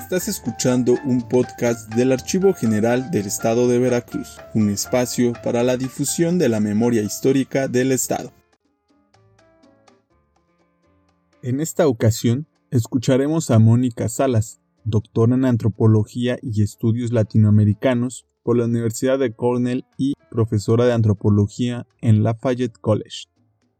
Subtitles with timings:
[0.00, 5.76] Estás escuchando un podcast del Archivo General del Estado de Veracruz, un espacio para la
[5.76, 8.32] difusión de la memoria histórica del Estado.
[11.42, 18.64] En esta ocasión, escucharemos a Mónica Salas, doctora en Antropología y Estudios Latinoamericanos por la
[18.64, 23.26] Universidad de Cornell y profesora de Antropología en Lafayette College.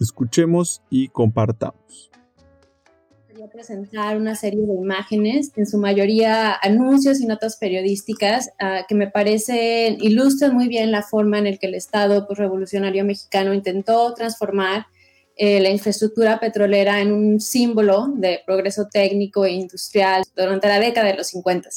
[0.00, 2.10] Escuchemos y compartamos
[3.48, 9.10] presentar una serie de imágenes, en su mayoría anuncios y notas periodísticas, ah, que me
[9.10, 14.14] parecen ilustran muy bien la forma en la que el Estado pues, revolucionario mexicano intentó
[14.14, 14.86] transformar
[15.36, 21.08] eh, la infraestructura petrolera en un símbolo de progreso técnico e industrial durante la década
[21.08, 21.68] de los 50.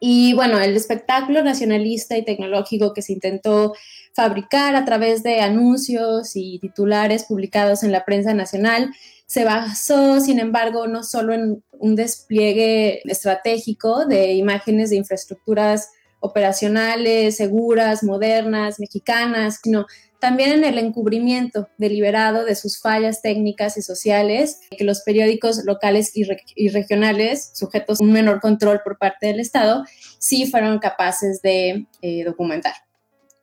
[0.00, 3.74] Y bueno, el espectáculo nacionalista y tecnológico que se intentó
[4.12, 8.90] fabricar a través de anuncios y titulares publicados en la prensa nacional
[9.26, 17.36] se basó, sin embargo, no solo en un despliegue estratégico de imágenes de infraestructuras operacionales,
[17.36, 19.86] seguras, modernas, mexicanas, sino
[20.24, 26.12] también en el encubrimiento deliberado de sus fallas técnicas y sociales que los periódicos locales
[26.14, 29.84] y, regionales, sujetos a un menor control por parte del Estado,
[30.18, 32.72] sí fueron capaces de eh, documentar.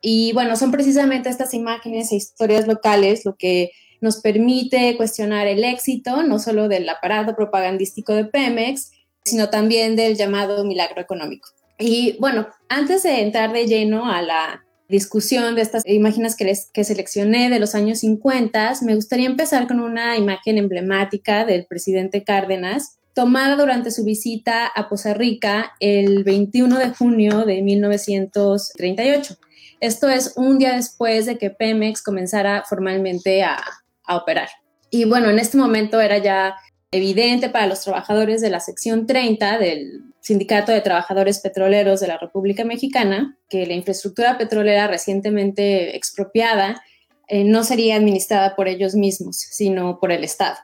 [0.00, 3.70] Y bueno, son precisamente estas imágenes e historias locales lo que
[4.02, 8.90] nos permite cuestionar el éxito no solo del aparato propagandístico de Pemex,
[9.24, 11.48] sino también del llamado milagro económico.
[11.78, 16.84] Y bueno, antes de entrar de lleno a la discusión de estas imágenes que, que
[16.84, 22.98] seleccioné de los años 50, me gustaría empezar con una imagen emblemática del presidente Cárdenas,
[23.14, 29.36] tomada durante su visita a Poza Rica el 21 de junio de 1938.
[29.80, 33.60] Esto es un día después de que Pemex comenzara formalmente a,
[34.04, 34.48] a operar.
[34.90, 36.56] Y bueno, en este momento era ya
[36.90, 42.18] evidente para los trabajadores de la sección 30 del Sindicato de Trabajadores Petroleros de la
[42.18, 46.82] República Mexicana que la infraestructura petrolera recientemente expropiada
[47.28, 50.58] eh, no sería administrada por ellos mismos, sino por el Estado.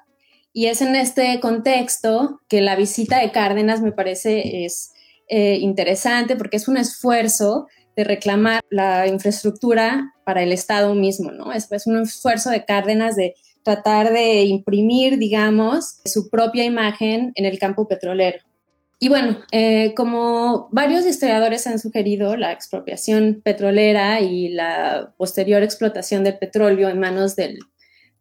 [0.53, 4.93] Y es en este contexto que la visita de Cárdenas me parece es
[5.28, 11.53] eh, interesante porque es un esfuerzo de reclamar la infraestructura para el Estado mismo, ¿no?
[11.53, 17.59] Es, un esfuerzo de Cárdenas de tratar de imprimir, digamos, su propia imagen en el
[17.59, 18.38] campo petrolero.
[19.00, 26.22] Y bueno, eh, como varios historiadores han sugerido, la expropiación petrolera y la posterior explotación
[26.22, 27.59] del petróleo en manos del,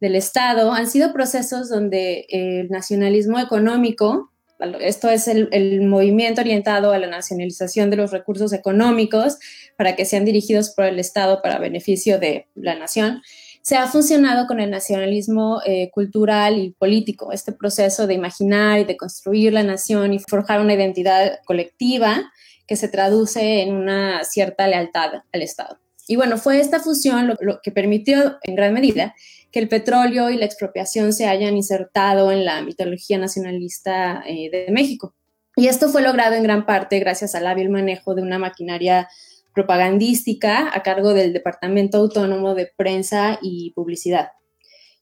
[0.02, 4.32] del Estado han sido procesos donde el nacionalismo económico
[4.80, 9.38] esto es el, movimiento orientado a la nacionalización de los recursos económicos
[9.76, 13.22] para que sean dirigidos por el Estado para beneficio de la nación.
[13.62, 18.86] Se ha funcionado con el nacionalismo eh, cultural y político, este proceso de imaginar y
[18.86, 22.32] de construir la nación y forjar una identidad colectiva
[22.66, 25.80] que se traduce en una cierta lealtad al Estado.
[26.08, 29.14] Y bueno, fue esta fusión lo que permitió en gran medida
[29.52, 34.72] que el petróleo y la expropiación se hayan insertado en la mitología nacionalista eh, de
[34.72, 35.14] México.
[35.56, 39.10] Y esto fue logrado en gran parte gracias al hábil manejo de una maquinaria
[39.54, 44.30] propagandística a cargo del Departamento Autónomo de Prensa y Publicidad.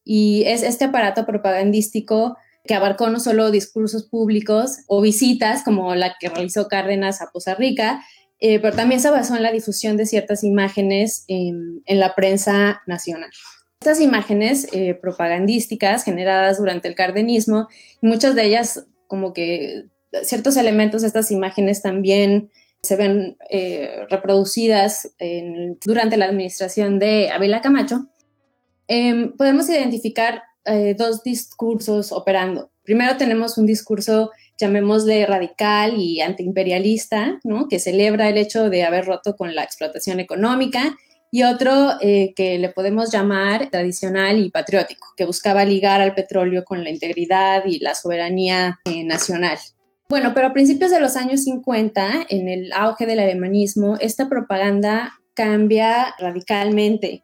[0.05, 6.15] Y es este aparato propagandístico que abarcó no solo discursos públicos o visitas como la
[6.19, 8.03] que realizó Cárdenas a Poza Rica,
[8.39, 13.31] eh, pero también se basó en la difusión de ciertas imágenes en la prensa nacional.
[13.85, 17.67] Estas imágenes eh, propagandísticas generadas durante el cardenismo,
[18.01, 19.85] muchas de ellas como que
[20.23, 22.49] ciertos elementos de estas imágenes también
[22.81, 25.11] se ven eh, reproducidas
[25.85, 28.07] durante la administración de Abela Camacho,
[28.87, 32.71] em, podemos identificar eh, dos discursos operando.
[32.83, 37.67] Primero tenemos un discurso, llamémosle radical y antiimperialista, ¿no?
[37.67, 40.95] que celebra el hecho de haber roto con la explotación económica
[41.31, 46.63] y otro eh, que le podemos llamar tradicional y patriótico, que buscaba ligar al petróleo
[46.63, 49.57] con la integridad y la soberanía eh, nacional.
[50.07, 55.13] Bueno, pero a principios de los años 50, en el auge del alemanismo, esta propaganda
[55.33, 57.23] cambia radicalmente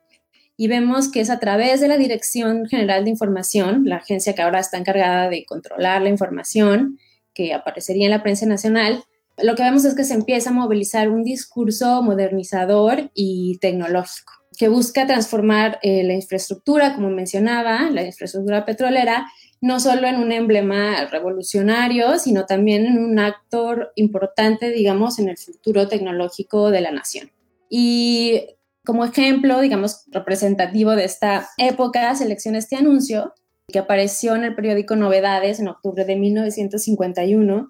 [0.58, 4.42] y vemos que es a través de la Dirección General de Información, la agencia que
[4.42, 7.00] ahora está encargada de controlar la información
[7.34, 9.04] que aparecería en la prensa nacional,
[9.38, 14.68] lo que vemos es que se empieza a movilizar un discurso modernizador y tecnológico que
[14.68, 19.26] busca transformar eh, la infraestructura, como mencionaba, la infraestructura petrolera,
[19.62, 25.38] no solo en un emblema revolucionario, sino también en un actor importante, digamos, en el
[25.38, 27.32] futuro tecnológico de la nación.
[27.70, 28.42] Y
[28.86, 33.34] como ejemplo, digamos, representativo de esta época, selecciona este anuncio
[33.72, 37.70] que apareció en el periódico Novedades en octubre de 1951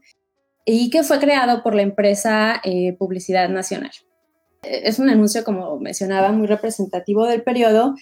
[0.65, 3.91] y que fue creado por la empresa eh, Publicidad Nacional.
[4.63, 7.95] Es un anuncio, como mencionaba, muy representativo del periodo,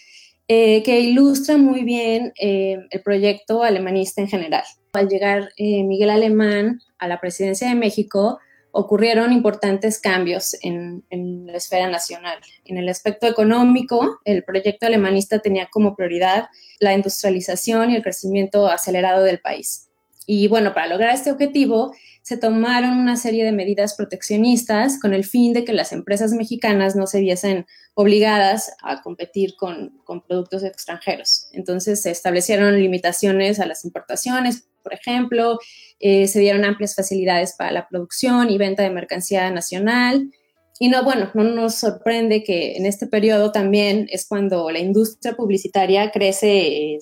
[0.47, 4.63] eh, que ilustra muy bien eh, el proyecto alemanista en general.
[4.91, 8.39] Al llegar Miguel Alemán a la presidencia de México,
[8.71, 11.03] ocurrieron importantes cambios en,
[11.45, 12.37] la esfera nacional.
[12.65, 16.47] En el aspecto económico, el proyecto alemanista tenía como prioridad
[16.79, 19.89] la industrialización y el crecimiento acelerado del país.
[20.25, 25.23] Y bueno, para lograr este objetivo, se tomaron una serie de medidas proteccionistas con el
[25.23, 31.47] fin de que las empresas mexicanas no se viesen obligadas a competir con productos extranjeros.
[31.53, 35.59] Entonces se establecieron limitaciones a las importaciones, por ejemplo,
[35.99, 40.31] eh, se dieron amplias facilidades para la producción y venta de mercancía nacional.
[40.79, 45.35] Y no, bueno, no nos sorprende que en este periodo también es cuando la industria
[45.35, 46.99] publicitaria crece eh,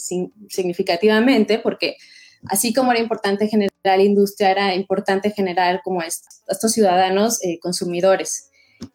[0.50, 1.96] significativamente, porque
[2.48, 8.50] así como era importante generar industria, era importante generar como estos ciudadanos eh, consumidores.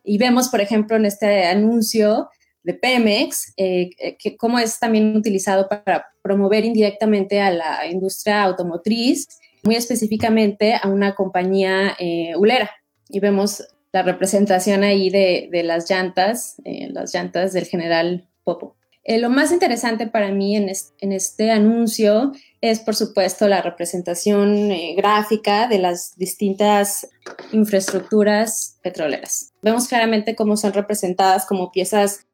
[0.05, 2.29] Y vemos, por ejemplo, en este anuncio
[2.63, 9.29] de Pemex, eh, que cómo es también utilizado para promover indirectamente a la industria automotriz,
[9.65, 12.71] muy específicamente a una compañía eh, ulera.
[13.09, 13.63] Y vemos
[13.93, 18.75] la representación ahí de, de las llantas, las llantas del general Popo.
[19.05, 22.33] lo más interesante para mí en en este anuncio
[22.63, 27.09] es, por supuesto, la representación eh, gráfica de las distintas
[27.51, 29.53] infraestructuras petroleras.
[29.63, 32.25] Vemos claramente cómo son representadas como piezas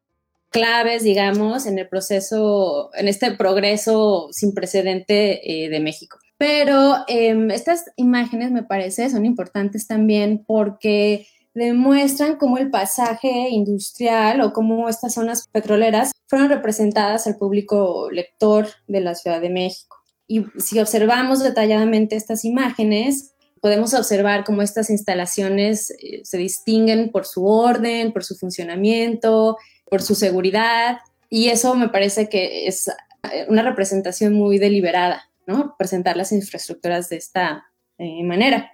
[0.49, 6.17] claves, digamos, en el proceso, en este progreso sin precedente eh, de México.
[6.37, 14.41] Pero em, estas imágenes, me parece, son importantes también porque demuestran cómo el pasaje industrial
[14.41, 19.97] o cómo estas zonas petroleras fueron representadas al público lector de la Ciudad de México.
[20.27, 27.25] Y si observamos detalladamente estas imágenes, podemos observar cómo estas instalaciones eh, se distinguen por
[27.25, 29.57] su orden, por su funcionamiento,
[29.89, 30.99] por su seguridad.
[31.29, 35.75] Y eso me parece que es eh, una representación muy deliberada, ¿no?
[35.77, 37.65] Presentar las infraestructuras de esta
[37.97, 38.71] eh, manera.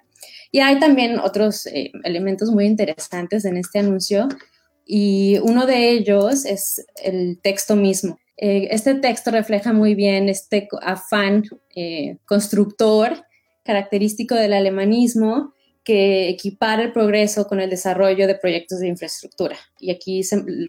[0.52, 1.68] Y hay también otros
[2.04, 4.30] elementos muy interesantes en este anuncio
[4.86, 8.20] y uno de ellos es el texto mismo.
[8.38, 11.44] Eh, este texto refleja muy bien este afán
[11.76, 13.24] eh, constructor
[13.64, 15.54] característico del alemanismo
[15.86, 19.56] que equipara el progreso con el desarrollo de proyectos de infraestructura.
[19.80, 20.22] Y aquí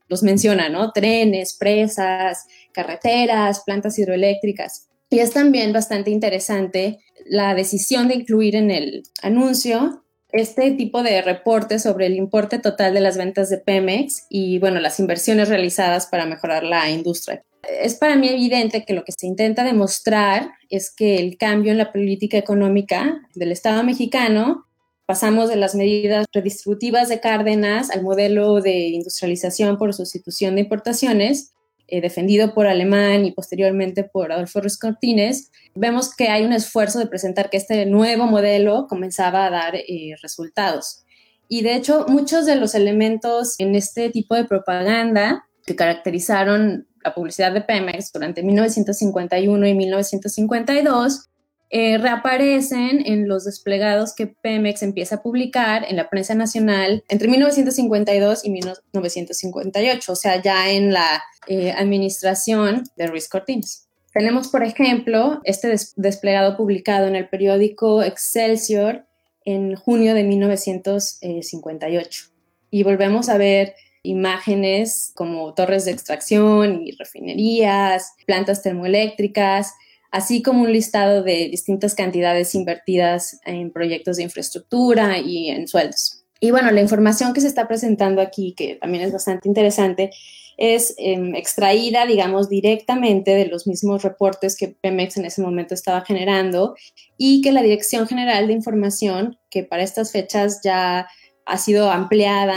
[0.08, 0.92] los menciona, ¿no?
[0.92, 4.88] Trenes, presas, carreteras, plantas hidroeléctricas.
[5.10, 11.22] Y es también bastante interesante la decisión de incluir en el anuncio este tipo de
[11.22, 16.06] reporte sobre el importe total de las ventas de Pemex y, bueno, las inversiones realizadas
[16.08, 20.94] para mejorar la industria es para mí evidente que lo que se intenta demostrar es
[20.94, 24.65] que el cambio en la política económica del Estado mexicano
[25.06, 31.52] pasamos de las medidas redistributivas de Cárdenas al modelo de industrialización por sustitución de importaciones,
[31.88, 36.98] eh, defendido por Alemán y posteriormente por Adolfo Ruiz Cortines, vemos que hay un esfuerzo
[36.98, 41.04] de presentar que este nuevo modelo comenzaba a dar eh, resultados.
[41.48, 47.14] Y de hecho, muchos de los elementos en este tipo de propaganda que caracterizaron la
[47.14, 51.28] publicidad de Pemex durante 1951 y 1952
[51.70, 57.28] eh, reaparecen en los desplegados que Pemex empieza a publicar en la prensa nacional entre
[57.28, 63.88] 1952 y 1958, o sea, ya en la eh, administración de Ruiz Cortines.
[64.12, 69.04] Tenemos, por ejemplo, este desplegado publicado en el periódico Excelsior
[69.44, 72.24] en junio de 1958.
[72.70, 79.74] Y volvemos a ver imágenes como torres de extracción y refinerías, plantas termoeléctricas,
[80.10, 86.24] así como un listado de distintas cantidades invertidas en proyectos de infraestructura y en sueldos.
[86.40, 90.10] Y bueno, la información que se está presentando aquí, que también es bastante interesante,
[90.56, 96.02] es em, extraída, digamos, directamente de los mismos reportes que Pemex en ese momento estaba
[96.02, 96.74] generando
[97.18, 101.08] y que la Dirección General de Información, que para estas fechas ya
[101.44, 102.56] ha sido ampliada,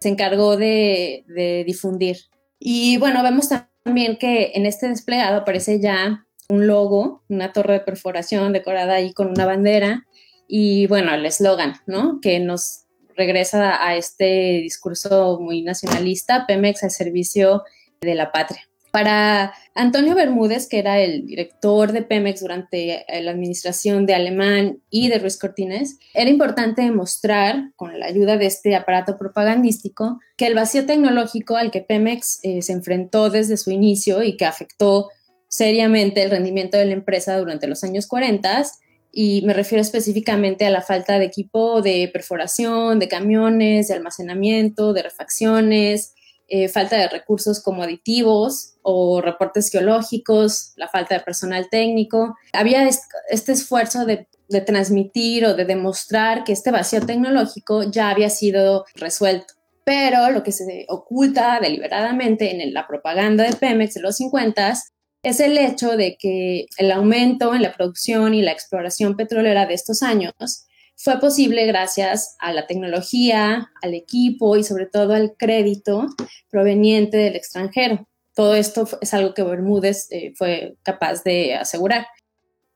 [0.00, 1.24] se encargó de,
[1.66, 2.16] difundir.
[2.58, 7.80] Y bueno, vemos también que en este desplegado aparece ya un logo, una torre de
[7.80, 10.06] perforación decorada ahí con una bandera
[10.46, 12.20] y bueno, el eslogan, ¿no?
[12.20, 12.84] Que nos
[13.16, 17.62] regresa a este discurso muy nacionalista, Pemex al servicio
[18.00, 18.62] de la patria.
[18.90, 25.08] Para Antonio Bermúdez, que era el director de Pemex durante la administración de Alemán y
[25.08, 30.56] de Ruiz Cortines, era importante demostrar, con la ayuda de este aparato propagandístico, que el
[30.56, 35.10] vacío tecnológico al que Pemex eh, se enfrentó desde su inicio y que afectó
[35.50, 38.64] seriamente el rendimiento de la empresa durante los años 40
[39.12, 44.92] y me refiero específicamente a la falta de equipo de perforación, de camiones, de almacenamiento,
[44.92, 46.14] de refacciones,
[46.46, 52.36] eh, falta de recursos como aditivos o reportes geológicos, la falta de personal técnico.
[52.52, 52.88] Había
[53.28, 58.84] este esfuerzo de, de transmitir o de demostrar que este vacío tecnológico ya había sido
[58.94, 59.54] resuelto.
[59.82, 64.74] Pero lo que se oculta deliberadamente en la propaganda de Pemex de los 50
[65.22, 69.74] es el hecho de que el aumento en la producción y la exploración petrolera de
[69.74, 76.06] estos años fue posible gracias a la tecnología, al equipo y sobre todo al crédito
[76.50, 78.06] proveniente del extranjero.
[78.34, 82.06] Todo esto es algo que Bermúdez eh, fue capaz de asegurar.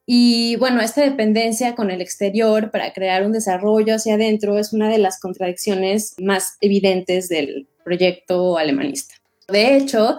[0.06, 4.90] Y bueno, esta dependencia con el exterior para crear un desarrollo hacia adentro es una
[4.90, 9.14] de las contradicciones más evidentes del proyecto alemanista.
[9.48, 10.18] De hecho,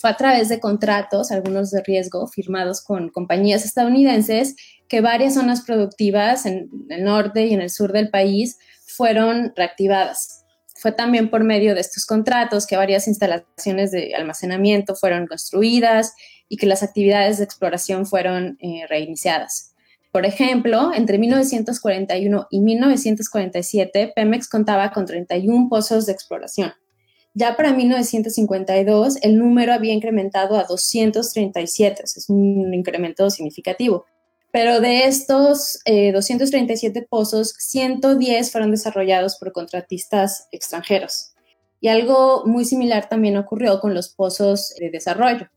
[0.00, 4.56] fue a través de contratos, algunos de riesgo, firmados con compañías estadounidenses,
[4.88, 10.44] que varias zonas productivas en el norte y en el sur del país fueron reactivadas.
[10.74, 16.14] Fue también por medio de estos contratos que varias instalaciones de almacenamiento fueron construidas
[16.48, 19.74] y que las actividades de exploración fueron eh, reiniciadas.
[20.12, 26.72] Por ejemplo, entre 1941 y 1947, Pemex contaba con 31 pozos de exploración.
[27.34, 34.04] Ya para 1952 el número había incrementado a 237, es un incremento significativo.
[34.52, 41.34] Pero de estos 237 eh, pozos, 110 fueron desarrollados por contratistas extranjeros.
[41.80, 45.48] Y algo muy similar también ocurrió con los pozos de desarrollo.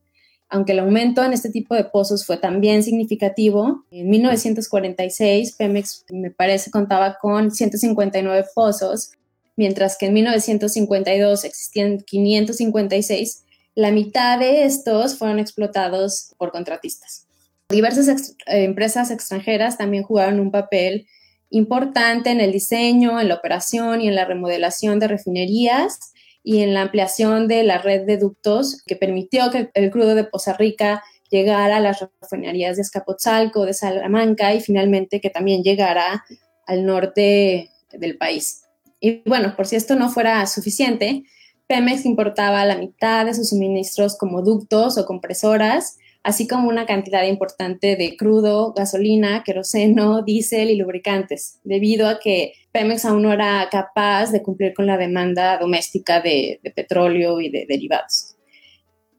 [0.47, 6.29] Aunque el aumento en este tipo de pozos fue también significativo, en 1946 Pemex, me
[6.29, 9.13] parece, contaba con 159 pozos
[9.55, 13.43] mientras que en 1952 existían 556,
[13.75, 17.27] la mitad de estos fueron explotados por contratistas.
[17.69, 21.07] Diversas empresas extranjeras también jugaron un papel
[21.49, 26.73] importante en el diseño, en la operación y en la remodelación de refinerías y en
[26.73, 31.03] la ampliación de la red de ductos que permitió que el crudo de Poza Rica
[31.29, 36.25] llegara a las refinerías de Escapotzalco, de Salamanca y finalmente que también llegara
[36.65, 38.62] al norte del país.
[39.03, 41.25] Y bueno, por si esto no fuera suficiente,
[41.67, 47.21] Pemex importaba la mitad de sus suministros como ductos o compresoras, así como una cantidad
[47.23, 53.67] importante de crudo, gasolina, queroseno, diésel y lubricantes, debido a que Pemex aún no era
[53.69, 58.37] capaz de cumplir con la demanda doméstica de, de petróleo y de derivados.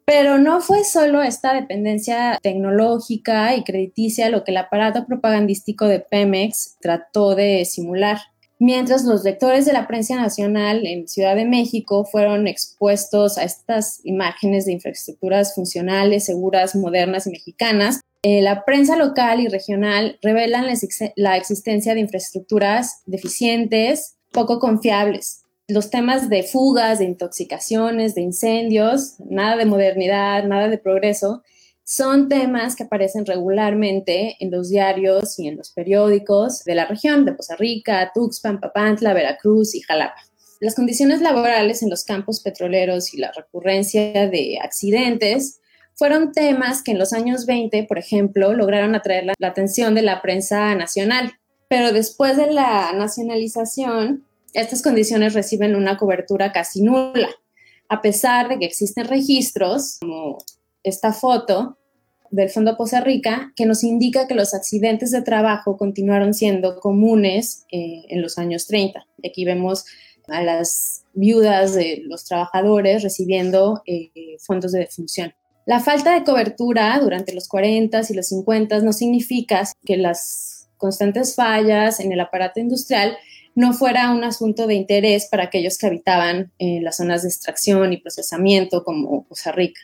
[0.07, 6.01] Pero no fue solo esta dependencia tecnológica y crediticia lo que el aparato propagandístico de
[6.01, 8.19] Pemex trató de simular
[8.59, 14.01] mientras los lectores de la prensa nacional en Ciudad de México fueron expuestos a estas
[14.05, 18.01] imágenes de infraestructuras funcionales, seguras, modernas y mexicanas.
[18.23, 20.67] Eh, la prensa local y regional revelan
[21.17, 25.43] la existencia de infraestructuras deficientes, poco confiables.
[25.69, 31.43] Los temas de fugas, de intoxicaciones, de incendios, nada de modernidad, nada de progreso,
[31.85, 37.27] son temas que aparecen regularmente en los diarios y en los periódicos de la región
[37.27, 40.21] de Poza Rica, Tuxpan, Papantla, Veracruz y Jalapa.
[40.61, 45.61] Las condiciones laborales en los campos petroleros y la recurrencia de accidentes
[45.95, 50.03] fueron temas que en los años 20, por ejemplo, lograron atraer la, la atención de
[50.03, 51.35] la prensa nacional.
[51.69, 54.25] Pero después de la nacionalización,
[54.55, 57.29] estas condiciones reciben una cobertura casi nula,
[57.89, 60.39] a pesar de que existen registros como
[60.85, 61.79] esta foto
[62.31, 67.65] del Fondo Poza Rica que nos indica que los accidentes de trabajo continuaron siendo comunes
[67.71, 69.07] eh, en los años 30.
[69.27, 69.85] Aquí vemos
[70.29, 74.11] a las viudas de los trabajadores recibiendo eh,
[74.41, 75.35] fondos de defunción.
[75.67, 81.35] La falta de cobertura durante los 40 y los 50 no significa que las constantes
[81.35, 83.17] fallas en el aparato industrial
[83.55, 87.93] no fuera un asunto de interés para aquellos que habitaban en las zonas de extracción
[87.93, 89.81] y procesamiento como Poza Rica.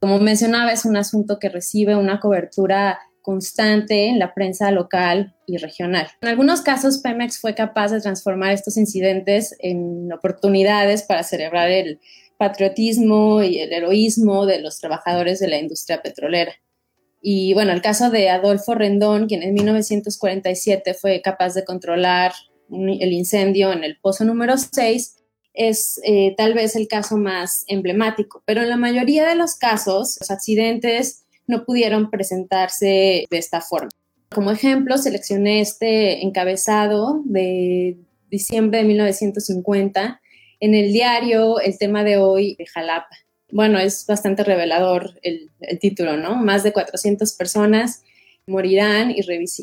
[0.00, 5.58] Como mencionaba, es un asunto que recibe una cobertura constante en la prensa local y
[5.58, 6.08] regional.
[6.22, 12.00] En algunos casos, Pemex fue capaz de transformar estos incidentes en oportunidades para celebrar el
[12.38, 16.54] patriotismo y el heroísmo de los trabajadores de la industria petrolera.
[17.20, 22.32] Y bueno, el caso de Adolfo Rendón, quien en 1947 fue capaz de controlar
[22.70, 25.16] el incendio en el pozo número 6,
[25.54, 30.16] es eh, tal vez el caso más emblemático, pero en la mayoría de los casos
[30.20, 33.90] los accidentes no pudieron presentarse de esta forma.
[34.30, 37.96] Como ejemplo, seleccioné este encabezado de
[38.30, 40.20] diciembre de 1950
[40.60, 43.16] en el diario El tema de hoy de Jalapa.
[43.50, 46.36] Bueno, es bastante revelador el, título, ¿no?
[46.36, 48.04] Más de 400 personas
[48.46, 49.12] morirán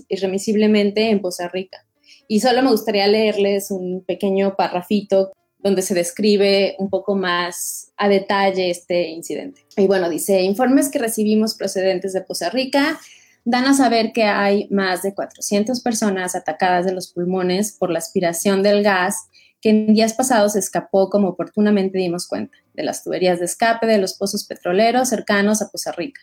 [0.10, 1.86] irremisiblemente en Poza Rica.
[2.28, 8.08] Y solo me gustaría leerles un pequeño parrafito donde se describe un poco más a
[8.08, 9.66] detalle este incidente.
[9.76, 13.00] Y bueno, dice, informes que recibimos procedentes de Poza Rica
[13.44, 18.00] dan a saber que hay más de 400 personas atacadas de los pulmones por la
[18.00, 19.30] aspiración del gas
[19.62, 23.98] que en días pasados escapó, como oportunamente dimos cuenta, de las tuberías de escape de
[23.98, 26.22] los pozos petroleros cercanos a Poza Rica.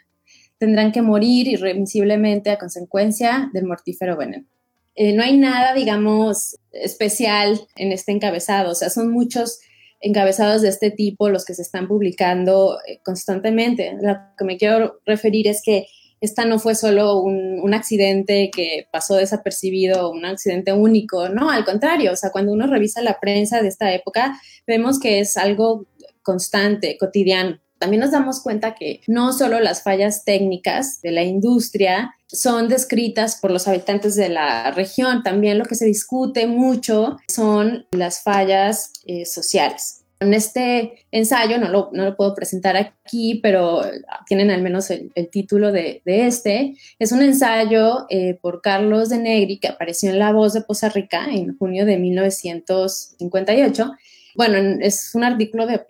[0.58, 4.46] Tendrán que morir irremisiblemente a consecuencia del mortífero veneno.
[4.94, 9.60] Eh, no hay nada, digamos, especial en este encabezado, o sea, son muchos
[10.00, 13.96] encabezados de este tipo los que se están publicando eh, constantemente.
[14.00, 15.86] Lo que me quiero referir es que
[16.20, 21.64] esta no fue solo un, un, accidente que pasó desapercibido, un accidente único, no, al
[21.64, 25.86] contrario, o sea, cuando uno revisa la prensa de esta época, vemos que es algo
[26.22, 27.60] constante, cotidiano.
[27.84, 33.36] También nos damos cuenta que no solo las fallas técnicas de la industria son descritas
[33.36, 38.90] por los habitantes de la región, también lo que se discute mucho son las fallas
[39.04, 40.06] eh, sociales.
[40.18, 43.82] En este ensayo, no lo, no lo, puedo presentar aquí, pero
[44.26, 49.18] tienen al menos el, título de, de, este, es un ensayo eh, por Carlos de
[49.18, 53.92] Negri que apareció en La Voz de Poza Rica en junio de 1958
[54.34, 55.80] bueno, es un artículo de,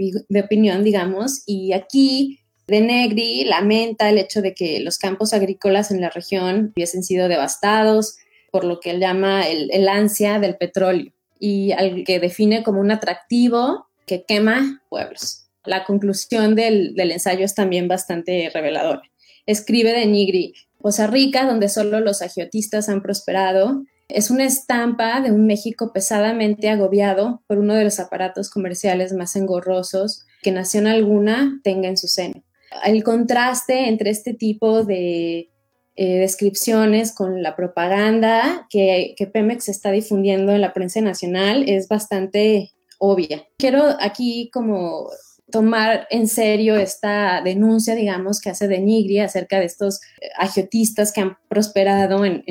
[0.41, 6.01] opinión, digamos, y aquí de Negri lamenta el hecho de que los campos agrícolas en
[6.01, 8.17] la región hubiesen sido devastados
[8.51, 12.91] por lo que él llama el, ansia del petróleo y al que define como un
[12.91, 15.47] atractivo que quema pueblos.
[15.65, 19.03] La conclusión del, del ensayo es también bastante reveladora.
[19.47, 25.33] Escribe de Negri, Poza Rica, donde solo los agiotistas han prosperado, es una estampa de
[25.33, 31.61] un México pesadamente agobiado por uno de los aparatos comerciales más engorrosos que nación alguna
[31.65, 32.45] tenga en su seno.
[32.85, 35.51] El contraste entre este tipo de
[35.97, 41.89] eh, descripciones con la propaganda que, que Pemex está difundiendo en la prensa nacional es
[41.89, 43.47] bastante obvia.
[43.59, 45.09] Quiero aquí como
[45.55, 51.13] tomar en serio esta denuncia, digamos, que hace de Nigri acerca de estos eh, agiotistas
[51.13, 52.43] que han prosperado en,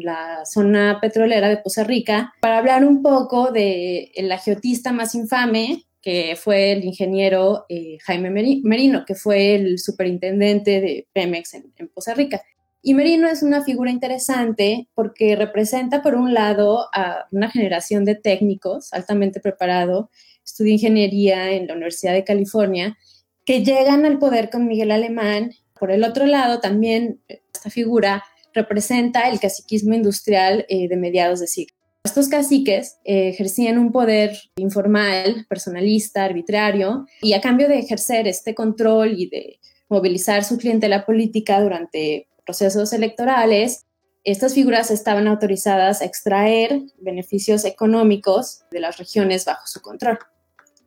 [0.00, 5.86] la zona petrolera de Poza Rica, para hablar un poco del el agiotista más infame,
[6.00, 11.88] que fue el ingeniero eh, Jaime Merino, que fue el superintendente de Pemex en, en
[11.88, 12.42] Poza Rica.
[12.80, 18.14] Y Merino es una figura interesante porque representa, por un lado, a una generación de
[18.14, 20.06] técnicos altamente preparados
[20.44, 22.96] estudia ingeniería en la Universidad de California,
[23.44, 25.52] que llegan al poder con Miguel Alemán.
[25.78, 28.24] Por el otro lado, también esta figura
[28.54, 31.76] representa el caciquismo industrial eh, de mediados de siglo.
[32.04, 38.54] Estos caciques eh, ejercían un poder informal, personalista, arbitrario, y a cambio de ejercer este
[38.54, 43.86] control y de movilizar su clientela política durante procesos electorales,
[44.24, 50.18] estas figuras estaban autorizadas a extraer beneficios económicos de las regiones bajo su control.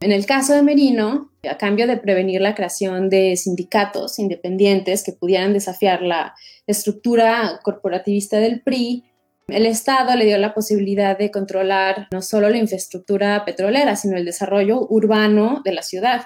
[0.02, 5.14] En el caso de Merino, a cambio de prevenir la creación de sindicatos independientes que
[5.14, 6.36] pudieran desafiar la
[6.68, 9.06] estructura corporativista del PRI,
[9.48, 14.26] el Estado le dio la posibilidad de controlar no solo la infraestructura petrolera, sino el
[14.26, 16.24] desarrollo urbano de la ciudad.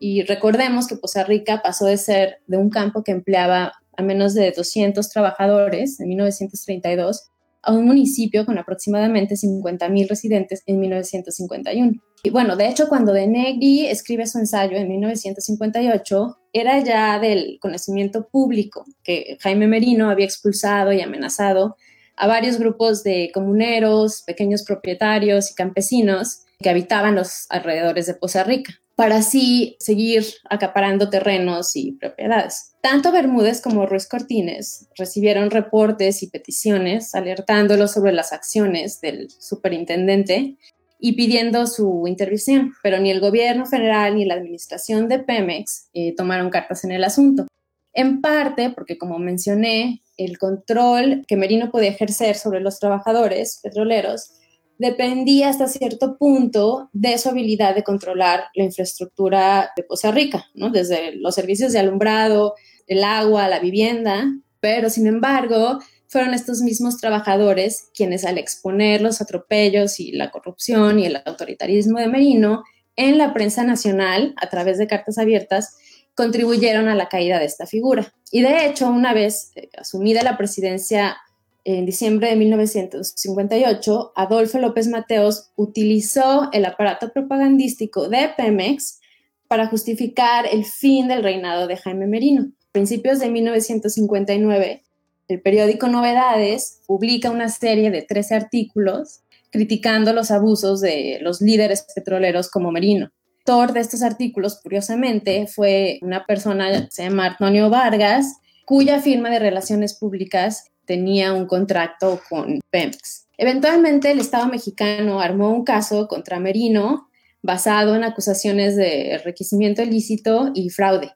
[0.00, 4.34] Y recordemos que Poza Rica pasó de ser de un campo que empleaba a menos
[4.34, 7.30] de 200 trabajadores en 1932
[7.66, 11.92] a un municipio con aproximadamente 50.000 residentes en 1951.
[12.22, 17.58] Y bueno, de hecho, cuando De Negri escribe su ensayo en 1958, era ya del
[17.60, 21.76] conocimiento público que Jaime Merino había expulsado y amenazado
[22.16, 28.44] a varios grupos de comuneros, pequeños propietarios y campesinos que habitaban los alrededores de Poza
[28.44, 32.72] Rica para así seguir acaparando terrenos y propiedades.
[32.80, 40.56] Tanto Bermúdez como Ruiz Cortines recibieron reportes y peticiones alertándolos sobre las acciones del superintendente
[40.98, 46.14] y pidiendo su intervención, pero ni el gobierno federal ni la administración de Pemex eh,
[46.16, 47.46] tomaron cartas en el asunto.
[47.92, 54.32] En parte porque, como mencioné, el control que Merino podía ejercer sobre los trabajadores petroleros
[54.78, 60.70] dependía hasta cierto punto de su habilidad de controlar la infraestructura de Poza Rica, ¿no?
[60.70, 62.54] desde los servicios de alumbrado,
[62.86, 64.26] el agua, la vivienda,
[64.60, 70.98] Pero, sin embargo, fueron estos mismos trabajadores quienes al exponer los atropellos y la corrupción
[70.98, 72.64] y el autoritarismo de Merino
[72.96, 75.76] en la prensa nacional, a través de cartas abiertas,
[76.14, 78.14] contribuyeron a la caída de esta figura.
[78.30, 81.18] Y de hecho, una vez eh, asumida la presidencia
[81.66, 89.00] en diciembre de 1958, Adolfo López Mateos utilizó el aparato propagandístico de Pemex
[89.48, 92.52] para justificar el fin del reinado de Jaime Merino.
[92.68, 94.84] A principios de 1959,
[95.26, 101.84] el periódico Novedades publica una serie de 13 artículos criticando los abusos de los líderes
[101.96, 103.10] petroleros como Merino.
[103.44, 109.40] Autor de estos artículos, curiosamente, fue una persona, se llama Antonio Vargas, cuya firma de
[109.40, 113.26] relaciones públicas tenía un contrato con Pemex.
[113.38, 117.08] Eventualmente, el Estado mexicano armó un caso contra Merino
[117.42, 121.12] basado en acusaciones de enriquecimiento ilícito y fraude.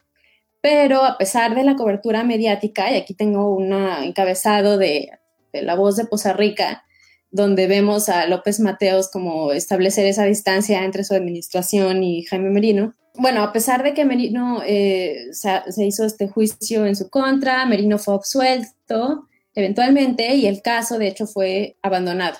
[0.60, 5.10] Pero a pesar de la cobertura mediática, y aquí tengo un encabezado de,
[5.52, 6.84] de La Voz de Poza Rica,
[7.30, 12.94] donde vemos a López Mateos como establecer esa distancia entre su administración y Jaime Merino.
[13.14, 17.98] Bueno, a pesar de que Merino eh, se, hizo este juicio en su contra, Merino
[17.98, 22.38] fue absuelto eventualmente y el caso de hecho fue abandonado.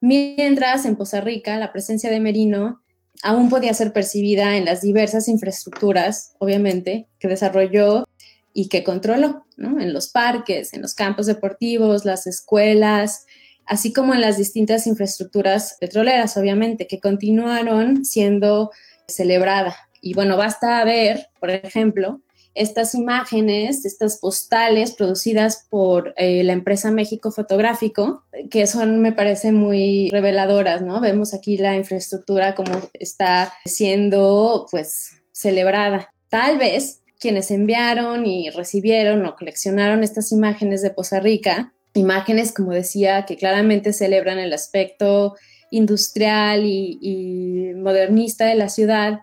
[0.00, 2.82] Mientras en Poza Rica la presencia de Merino
[3.22, 8.04] aún podía ser percibida en las diversas infraestructuras, obviamente, que desarrolló
[8.52, 9.80] y que controló, ¿no?
[9.80, 13.26] En los parques, en los campos deportivos, las escuelas,
[13.66, 18.70] así como en las distintas infraestructuras petroleras, obviamente, que continuaron siendo
[19.06, 19.76] celebradas.
[20.00, 22.20] Y bueno, basta ver, por ejemplo,
[22.54, 29.52] estas imágenes, estas postales producidas por eh, la empresa México Fotográfico, que son, me parece,
[29.52, 31.00] muy reveladoras, ¿no?
[31.00, 36.12] Vemos aquí la infraestructura como está siendo, pues, celebrada.
[36.28, 42.72] Tal vez quienes enviaron y recibieron o coleccionaron estas imágenes de Poza Rica imágenes, como
[42.72, 45.36] decía, que claramente celebran el aspecto
[45.70, 49.20] industrial y, modernista de la ciudad,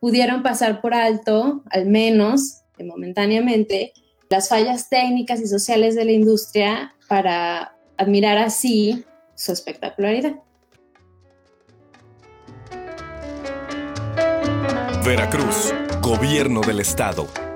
[0.00, 3.92] pudieron pasar por alto, al menos momentáneamente,
[4.28, 10.36] las fallas técnicas y sociales de la industria para admirar así su espectacularidad.
[15.04, 17.47] Veracruz, Gobierno del Estado.